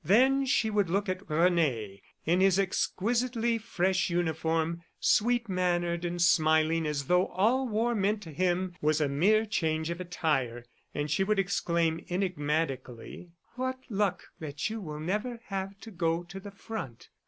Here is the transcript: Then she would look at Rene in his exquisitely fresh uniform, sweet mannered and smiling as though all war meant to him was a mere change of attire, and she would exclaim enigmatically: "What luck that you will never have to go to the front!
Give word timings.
Then 0.17 0.47
she 0.47 0.71
would 0.71 0.89
look 0.89 1.07
at 1.09 1.29
Rene 1.29 2.01
in 2.25 2.41
his 2.41 2.57
exquisitely 2.57 3.59
fresh 3.59 4.09
uniform, 4.09 4.81
sweet 4.99 5.47
mannered 5.47 6.03
and 6.03 6.19
smiling 6.19 6.87
as 6.87 7.05
though 7.05 7.27
all 7.27 7.67
war 7.67 7.93
meant 7.93 8.23
to 8.23 8.31
him 8.31 8.73
was 8.81 8.99
a 8.99 9.07
mere 9.07 9.45
change 9.45 9.91
of 9.91 10.01
attire, 10.01 10.65
and 10.95 11.11
she 11.11 11.23
would 11.23 11.37
exclaim 11.37 12.03
enigmatically: 12.09 13.29
"What 13.53 13.77
luck 13.89 14.23
that 14.39 14.71
you 14.71 14.81
will 14.81 14.99
never 14.99 15.39
have 15.49 15.79
to 15.81 15.91
go 15.91 16.23
to 16.23 16.39
the 16.39 16.49
front! 16.49 17.09